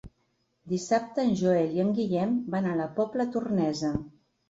[0.71, 3.97] Dissabte en Joel i en Guillem van a la Pobla Tornesa.